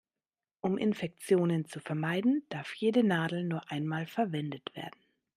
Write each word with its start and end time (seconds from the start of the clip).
Um 0.61 0.79
Infektionen 0.79 1.65
zu 1.65 1.79
vermeiden, 1.79 2.41
darf 2.49 2.73
jede 2.73 3.03
Nadel 3.03 3.43
nur 3.43 3.69
einmal 3.71 4.07
verwendet 4.07 4.71
werden. 4.73 4.99